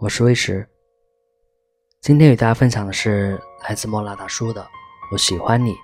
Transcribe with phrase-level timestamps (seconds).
[0.00, 0.64] 我是魏石，
[2.00, 3.36] 今天与大家分享的是
[3.68, 4.60] 来自莫拉大叔的
[5.10, 5.74] 《我喜欢你，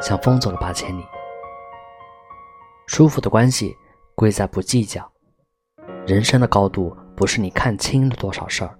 [0.00, 1.02] 像风走了八千里》。
[2.86, 3.76] 舒服的关系
[4.14, 5.06] 贵在不计较，
[6.06, 8.78] 人生的高度不是你看清了多少事儿，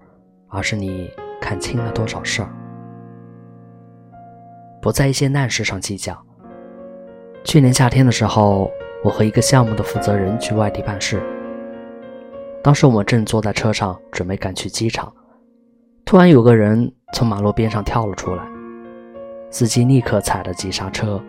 [0.49, 1.11] 而是你
[1.43, 2.49] 看清了多少事儿。
[4.81, 6.19] 不在一些难事上计较。
[7.45, 8.71] 去年夏天的时候，
[9.05, 11.23] 我和一个项目的负责人去外地办事。
[12.65, 15.13] 当时我们正坐在车上，准备赶去机场，
[16.07, 18.43] 突然有个人从马路边上跳了出来，
[19.51, 21.23] 司机立刻踩了急刹车，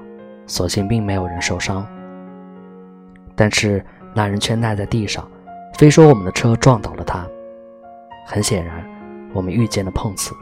[0.48, 1.86] 所幸并没有人受伤。
[3.36, 5.30] 但是那人却赖在地上，
[5.74, 7.28] 非说我们的车撞倒了他。
[8.26, 8.82] 很显然，
[9.34, 10.40] 我们遇见了碰瓷的。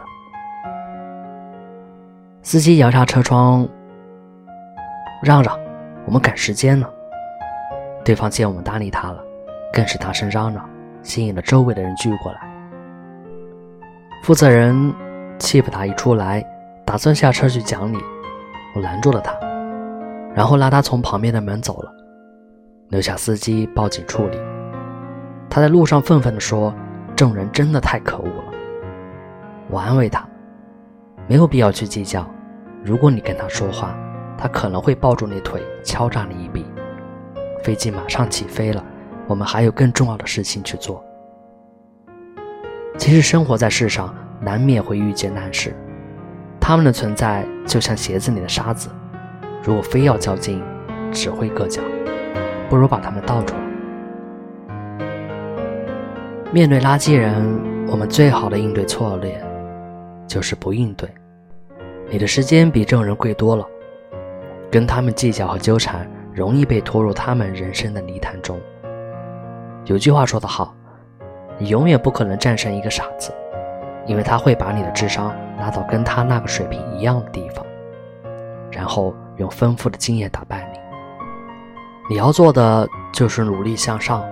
[2.44, 3.68] 司机摇下车窗，
[5.24, 5.60] 让让，
[6.06, 6.88] 我们赶时间呢。
[8.06, 9.24] 对方见我们搭理他了，
[9.74, 10.70] 更是大声嚷嚷。
[11.04, 12.40] 吸引了周围的人聚过来。
[14.24, 14.94] 负责人
[15.38, 16.44] 气不打一处来，
[16.86, 17.98] 打算下车去讲理，
[18.74, 19.38] 我拦住了他，
[20.34, 21.92] 然后拉他从旁边的门走了，
[22.88, 24.40] 留下司机报警处理。
[25.50, 26.74] 他在路上愤愤地说
[27.16, 28.54] ：“证人真的太可恶了。”
[29.70, 30.26] 我安慰他
[31.28, 32.26] ：“没有必要去计较，
[32.84, 33.96] 如果你跟他说话，
[34.38, 36.66] 他可能会抱住你腿敲诈你一笔。”
[37.62, 38.84] 飞机马上起飞了。
[39.28, 41.04] 我们还有更重要的事情去做。
[42.98, 45.74] 其实生活在世上，难免会遇见难事，
[46.60, 48.90] 他们的存在就像鞋子里的沙子，
[49.64, 50.62] 如果非要较劲，
[51.12, 51.82] 只会硌脚，
[52.70, 53.62] 不如把它们倒出来。
[56.52, 59.44] 面对垃圾人，我们最好的应对策略
[60.28, 61.10] 就是不应对。
[62.12, 63.66] 你的时间比众人贵多了，
[64.70, 68.60] 跟他们计较和纠缠，容易被拖入他们人生的泥潭中。
[69.86, 70.74] 有句话说得好，
[71.58, 73.34] 你永远不可能战胜一个傻子，
[74.06, 77.66] 因为他会把你的智商拉到跟他那个水平一样的地方，
[78.72, 80.80] 然后用丰富的经验打败你。
[82.10, 84.24] 你要做的就是努力向上，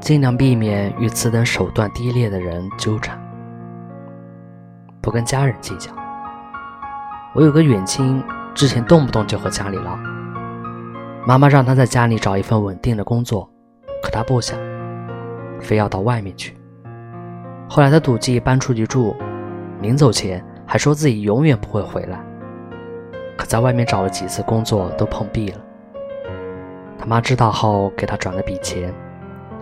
[0.00, 3.16] 尽量避免与此等手段低劣的人纠缠，
[5.00, 5.92] 不跟家人计较。
[7.32, 8.22] 我有个远亲，
[8.54, 9.96] 之前动不动就和家里闹，
[11.26, 13.48] 妈妈让他在家里找一份稳定的工作，
[14.02, 14.58] 可他不想。
[15.60, 16.56] 非要到外面去。
[17.68, 19.14] 后来他赌气搬出去住，
[19.80, 22.20] 临走前还说自己永远不会回来。
[23.36, 25.58] 可在外面找了几次工作都碰壁了。
[26.98, 28.92] 他妈知道后给他转了笔钱，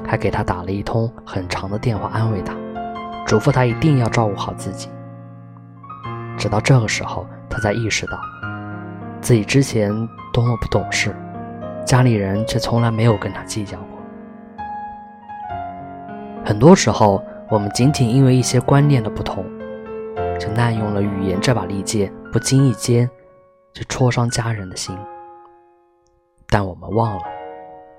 [0.05, 2.55] 还给他打了一通很长的电话安慰他，
[3.27, 4.89] 嘱咐他一定要照顾好自己。
[6.37, 8.19] 直到这个时候，他才意识到
[9.21, 9.93] 自己之前
[10.33, 11.15] 多么不懂事，
[11.85, 13.98] 家里人却从来没有跟他计较过。
[16.49, 19.45] 很多时候，我们仅仅因为一些观念的不同，
[20.41, 23.07] 就滥用了语言这把利剑，不经意间
[23.75, 24.97] 就戳伤家人的心。
[26.49, 27.23] 但我们忘了，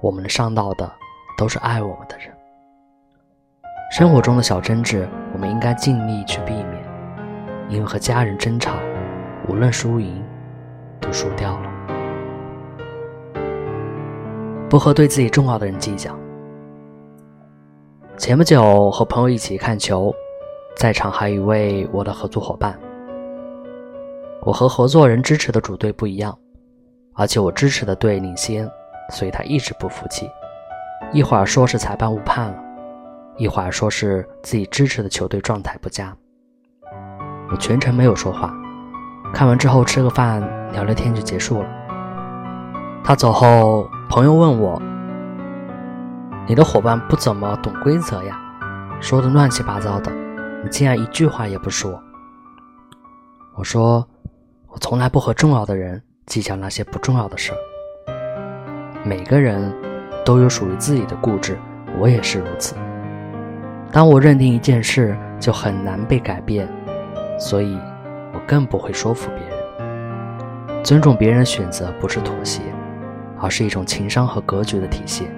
[0.01, 0.91] 我们伤到的
[1.37, 2.35] 都是爱我们的人。
[3.91, 6.83] 生活中的小争执，我们应该尽力去避免，
[7.69, 8.73] 因为和家人争吵，
[9.47, 10.25] 无论输赢，
[10.99, 11.69] 都输掉了。
[14.67, 16.17] 不和对自己重要的人计较。
[18.19, 20.13] 前不久和朋友一起看球，
[20.75, 22.77] 在场还有一位我的合作伙伴。
[24.41, 26.37] 我和合作人支持的主队不一样，
[27.13, 28.69] 而且我支持的队领先，
[29.09, 30.29] 所以他一直不服气。
[31.13, 32.55] 一会儿说是裁判误判了，
[33.37, 36.13] 一会儿说是自己支持的球队状态不佳。
[37.49, 38.53] 我全程没有说话，
[39.33, 40.41] 看完之后吃个饭
[40.73, 41.69] 聊聊天就结束了。
[43.01, 44.77] 他走后，朋友问我。
[46.49, 48.35] 你的伙伴不怎么懂规则呀，
[48.99, 50.11] 说的乱七八糟的，
[50.63, 52.01] 你竟然一句话也不说。
[53.53, 54.03] 我说，
[54.67, 57.57] 我从来不和重要的人计较那些不重要的事儿。
[59.03, 59.71] 每个人
[60.25, 61.55] 都有属于自己的固执，
[61.99, 62.73] 我也是如此。
[63.91, 66.67] 当我认定一件事，就很难被改变，
[67.39, 67.77] 所以
[68.33, 70.83] 我更不会说服别人。
[70.83, 72.63] 尊重别人的选择不是妥协，
[73.39, 75.29] 而是一种情商和格局的体现。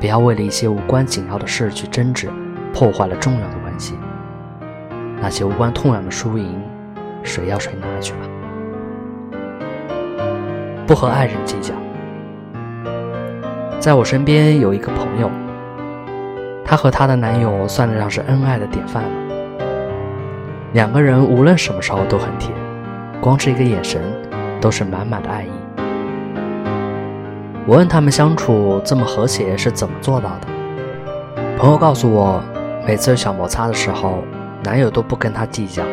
[0.00, 2.30] 不要为了一些无关紧要的事去争执，
[2.72, 3.94] 破坏了重要的关系。
[5.20, 6.58] 那些无关痛痒的输赢，
[7.22, 8.18] 谁要谁拿去吧。
[10.86, 11.74] 不和爱人计较。
[13.78, 15.30] 在我身边有一个朋友，
[16.64, 19.10] 她和她的男友算得上是恩爱的典范了。
[20.72, 22.56] 两个人无论什么时候都很甜，
[23.20, 24.00] 光是一个眼神，
[24.62, 25.50] 都是满满的爱意。
[27.66, 30.46] 我问他们相处这么和谐是怎么做到的？
[31.58, 32.42] 朋友告诉我，
[32.86, 34.24] 每次有小摩擦的时候，
[34.64, 35.84] 男友都不跟她计较，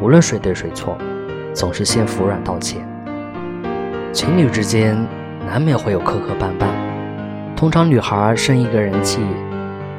[0.00, 0.98] 无论谁对谁错，
[1.54, 2.86] 总是先服软道歉。
[4.12, 4.96] 情侣之间
[5.46, 6.66] 难免会有磕磕绊绊，
[7.54, 9.20] 通常女孩生一个人气，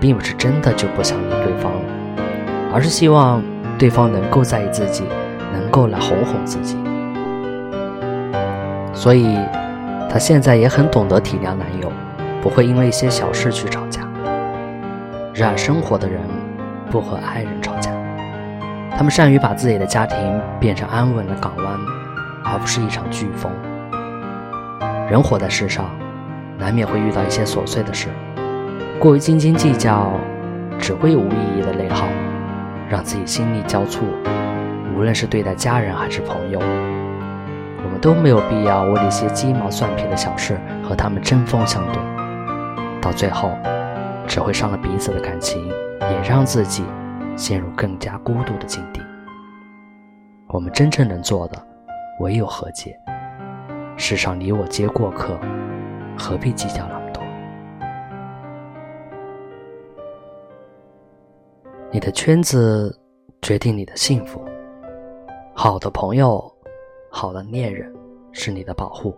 [0.02, 1.80] 并不是真的就不想理对方了，
[2.74, 3.42] 而是希望
[3.80, 5.06] 对方能够在意自己，
[5.54, 6.76] 能够来哄哄自己。
[8.94, 9.38] 所以，
[10.10, 11.92] 她现在也很懂得体谅男友，
[12.42, 14.02] 不会因为一些小事去吵架。
[15.34, 16.22] 热爱生活的人
[16.90, 17.92] 不和爱人吵架，
[18.98, 20.18] 他们善于把自己的家庭
[20.60, 21.78] 变成安稳的港湾，
[22.44, 23.52] 而不是一场飓风。
[25.10, 25.86] 人活在世上，
[26.58, 28.08] 难免会遇到一些琐碎的事，
[29.00, 30.12] 过于斤斤计较，
[30.80, 32.08] 只会有无意义的内耗，
[32.90, 34.00] 让自己心力交瘁。
[34.96, 36.60] 无论是对待家人还是朋友，
[37.98, 42.02] 都没有必要为那些鸡毛蒜皮的小事和他们针锋相对，
[43.02, 43.52] 到最后。
[44.30, 45.66] 只会伤了彼此的感情，
[46.02, 46.84] 也让自己
[47.38, 49.02] 陷入更加孤独的境地。
[50.50, 51.66] 我们真正能做的，
[52.20, 52.94] 唯有和解。
[53.96, 55.40] 世上你我皆过客，
[56.20, 57.24] 何必计较那么多？
[61.90, 62.94] 你的圈子
[63.42, 64.44] 决定你的幸福。
[65.54, 66.54] 好的朋友，
[67.18, 67.92] 好的恋人，
[68.32, 69.18] 是你的保护，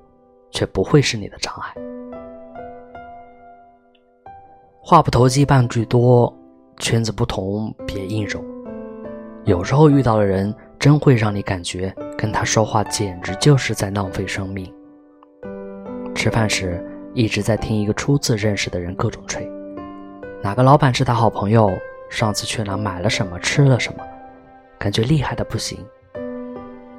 [0.51, 1.75] 却不会是你的障碍。
[4.81, 6.33] 话不投机半句多，
[6.77, 8.41] 圈子不同别硬融。
[9.43, 14.73] 有时候遇到的人，真会让你感觉跟他说话简直就是在浪费生命。
[16.15, 16.81] 吃饭时
[17.13, 19.45] 一直在听一个初次认识的人各种吹，
[20.41, 21.69] 哪个老板是他好朋友，
[22.09, 24.07] 上次去哪买了什么吃了什么，
[24.79, 25.85] 感觉厉害的不行。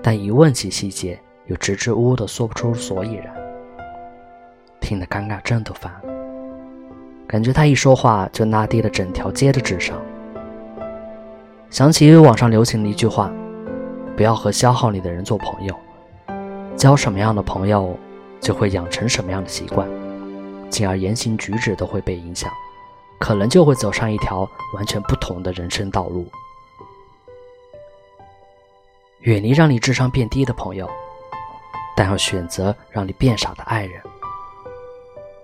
[0.03, 3.35] 但一问起细节，又支支吾吾的说不出所以然，
[4.81, 6.01] 听得尴尬症都犯了。
[7.27, 10.01] 感觉他一说话就拉低了整条街的智商。
[11.69, 13.31] 想起网上流行的一句话
[14.17, 15.75] ：“不要和消耗你的人做朋友，
[16.77, 17.97] 交什么样的朋友，
[18.41, 19.87] 就会养成什么样的习惯，
[20.69, 22.51] 进而言行举止都会被影响，
[23.21, 26.27] 可能就会走上一条完全不同的人生道路。”
[29.21, 30.89] 远离让你智商变低的朋友，
[31.95, 34.01] 但要选择让你变傻的爱人。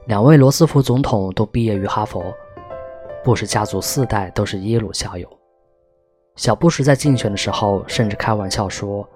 [0.06, 2.34] 两位罗斯福总统都毕业于哈佛，
[3.22, 5.28] 布什家族四代都是耶鲁校友。
[6.36, 9.06] 小布什在竞选的时候甚至开玩笑说：“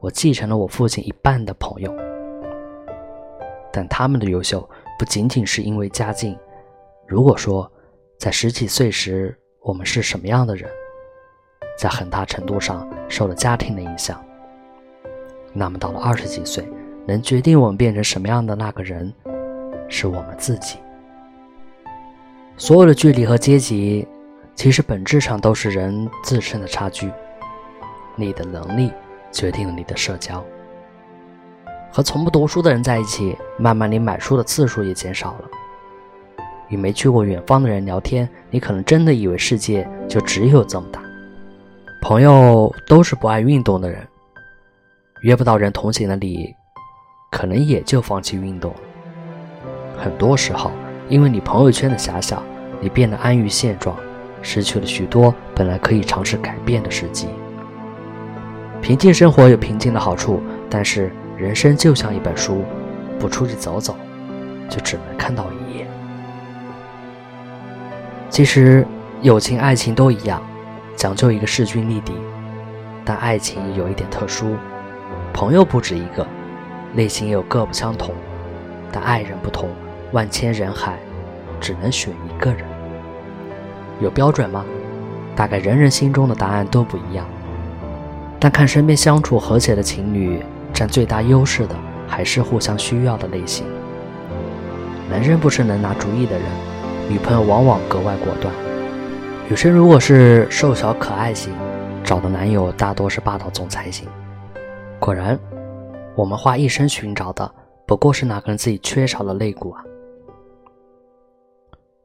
[0.00, 1.90] 我继承了我父亲一半的朋友。”
[3.72, 4.68] 但他们的优秀
[4.98, 6.38] 不仅仅是因为家境。
[7.06, 7.70] 如果说
[8.18, 10.70] 在十几岁时我们是什么样的人，
[11.80, 14.22] 在很大程度上受了家庭的影响，
[15.54, 16.62] 那么到了二十几岁，
[17.06, 19.10] 能决定我们变成什么样的那个人。
[19.88, 20.76] 是我们自己。
[22.58, 24.06] 所有的距离和阶级，
[24.54, 27.10] 其实本质上都是人自身的差距。
[28.14, 28.92] 你的能力
[29.32, 30.44] 决定了你的社交。
[31.90, 35.48] 和从不读书的人在一起，慢慢你买书的次数也减少了。
[36.68, 41.00] 与没去过远方的人聊天，你可能真的以为世界就只有这么大。
[42.00, 44.06] 朋友都是不爱运动的人，
[45.22, 46.54] 约不到人同行的你，
[47.30, 48.74] 可能也就放弃运动。
[49.96, 50.72] 很多时候，
[51.08, 52.42] 因为你朋友圈的狭小，
[52.80, 53.94] 你变得安于现状，
[54.40, 57.28] 失去了许多本来可以尝试改变的时机。
[58.80, 62.64] 平静生活有平静的好处，但是人生就像一本书，
[63.18, 63.94] 不出去走走，
[64.70, 65.86] 就只能看到一页。
[68.30, 68.86] 其实，
[69.20, 70.42] 友情、爱情都一样，
[70.96, 72.12] 讲究一个势均力敌，
[73.04, 74.56] 但爱情有一点特殊，
[75.32, 76.26] 朋友不止一个，
[76.94, 78.14] 类型也有各不相同，
[78.92, 79.68] 但爱人不同。
[80.12, 80.98] 万千人海，
[81.60, 82.64] 只能选一个人，
[84.00, 84.64] 有标准吗？
[85.36, 87.24] 大概人人心中的答案都不一样。
[88.40, 90.42] 但看身边相处和谐的情侣，
[90.72, 91.76] 占最大优势的
[92.08, 93.64] 还是互相需要的类型。
[95.08, 96.44] 男人不是能拿主意的人，
[97.08, 98.52] 女朋友往往格外果断。
[99.50, 101.52] 女生如果是瘦小可爱型，
[102.04, 104.08] 找的男友大多是霸道总裁型。
[105.00, 105.36] 果然，
[106.14, 107.52] 我们花一生寻找的，
[107.84, 109.82] 不过是哪个人自己缺少的肋骨啊？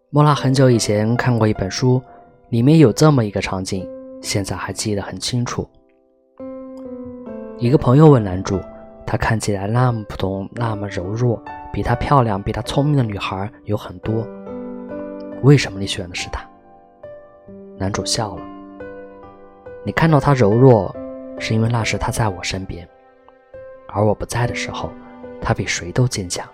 [0.09, 2.01] 莫拉很久以前看过一本书，
[2.49, 3.87] 里面有这么一个场景，
[4.23, 5.69] 现在还记得很清楚。
[7.59, 8.59] 一个朋友问男主
[9.05, 11.39] ：“她看起来那么普通，那么柔弱，
[11.71, 14.27] 比她漂亮、比她聪明的女孩有很多，
[15.43, 16.43] 为什么你选的是她？”
[17.77, 18.41] 男主笑了
[19.83, 20.95] ：“你看到她柔弱，
[21.39, 22.87] 是因为那时她在我身边，
[23.87, 24.89] 而我不在的时候，
[25.41, 26.47] 她比谁都坚强。”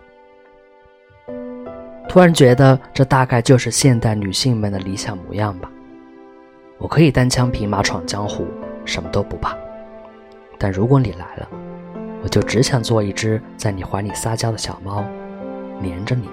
[2.09, 5.71] 突然觉得，这大概就是现代女性们的理想模样吧。
[6.77, 8.45] 我可以单枪匹马闯江湖，
[8.83, 9.55] 什么都不怕。
[10.57, 11.47] 但如果你来了，
[12.23, 15.05] 我就只想做一只在你怀里撒娇的小猫，
[15.79, 16.27] 黏着你。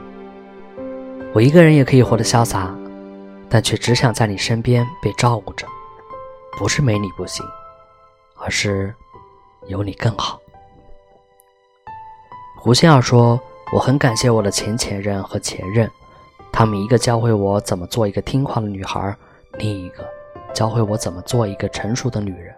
[1.32, 2.74] 我一个人也可以活得潇洒，
[3.50, 5.66] 但却只想在你身边被照顾着。
[6.58, 7.46] 不是没你不行，
[8.36, 8.92] 而是
[9.66, 10.40] 有你更好。
[12.56, 13.40] 胡仙儿说
[13.72, 15.88] ：“我很感谢我的前前任和前任，
[16.50, 19.16] 他们一个教会我怎么做一个听话的女孩，
[19.58, 20.04] 另一个
[20.52, 22.52] 教会我怎么做一个成熟的女人。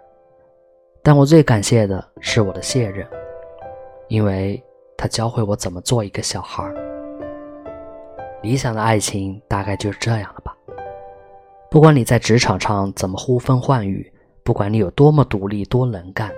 [1.03, 3.07] 但我最感谢的是我的现任，
[4.07, 4.63] 因为
[4.97, 6.67] 他教会我怎么做一个小孩。
[8.41, 10.57] 理想的爱情大概就是这样了吧。
[11.71, 14.11] 不管你在职场上怎么呼风唤雨，
[14.43, 16.29] 不管你有多么独立、多能干，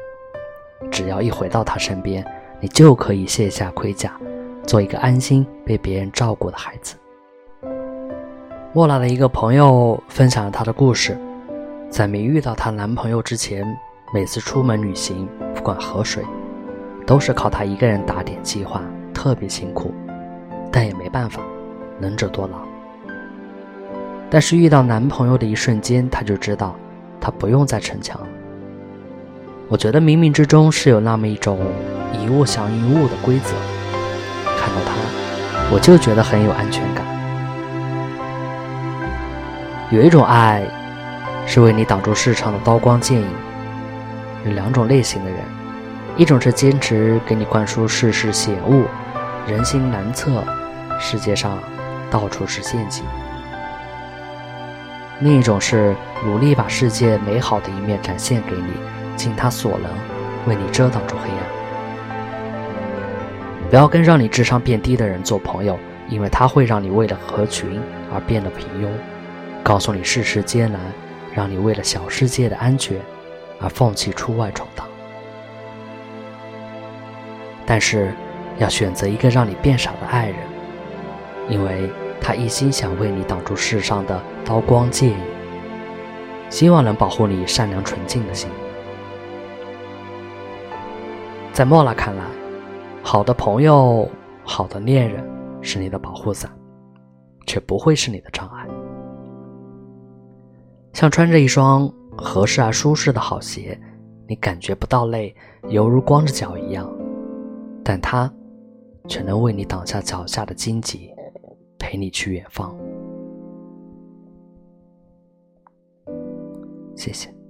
[0.91, 2.23] 只要一回到他身边。”
[2.61, 4.17] 你就可以卸下盔甲，
[4.65, 6.95] 做一个安心被别人照顾的孩子。
[8.71, 11.19] 莫娜的一个朋友分享了她的故事，
[11.89, 13.65] 在没遇到她男朋友之前，
[14.13, 16.23] 每次出门旅行，不管河水，
[17.05, 18.81] 都是靠她一个人打点计划，
[19.13, 19.91] 特别辛苦，
[20.71, 21.41] 但也没办法，
[21.99, 22.59] 能者多劳。
[24.33, 26.75] 但是遇到男朋友的一瞬间，她就知道，
[27.21, 28.27] 她不用再逞强了。
[29.67, 31.59] 我觉得冥冥之中是有那么一种。
[32.19, 33.53] 以物降一物的规则，
[34.57, 34.93] 看到他，
[35.71, 37.05] 我就觉得很有安全感。
[39.91, 40.63] 有一种爱，
[41.45, 43.27] 是为你挡住世上的刀光剑影。
[44.45, 45.39] 有两种类型的人，
[46.17, 48.83] 一种是坚持给你灌输世事险恶、
[49.47, 50.43] 人心难测、
[50.99, 51.57] 世界上
[52.09, 53.03] 到处是陷阱；
[55.23, 58.73] 另一种是努力把世界美好的一面展现给你，
[59.15, 59.89] 尽他所能
[60.45, 61.37] 为你遮挡住黑暗。
[63.69, 67.79] 不要跟让你智商变低的人做朋友，因为他会让你为了合群
[68.13, 68.89] 而变得平庸，
[69.63, 70.81] 告诉你世事艰难，
[71.33, 72.99] 让你为了小世界的安全
[73.61, 74.85] 而放弃出外闯荡。
[77.65, 78.13] 但是，
[78.57, 80.35] 要选择一个让你变傻的爱人，
[81.47, 81.89] 因为
[82.19, 85.17] 他一心想为你挡住世上的刀光剑影，
[86.49, 88.49] 希望能保护你善良纯净的心。
[91.51, 92.23] 在莫拉看来。
[93.05, 94.09] 好的朋友，
[94.45, 95.21] 好的恋人，
[95.61, 96.49] 是你的保护伞，
[97.45, 98.65] 却不会是你的障碍。
[100.93, 103.77] 像穿着一双合适而舒适的好鞋，
[104.25, 105.35] 你感觉不到累，
[105.67, 106.89] 犹如光着脚一样，
[107.83, 108.31] 但它
[109.09, 111.13] 却能为你挡下脚下的荆棘，
[111.77, 112.73] 陪你去远方。
[116.95, 117.42] 谢谢。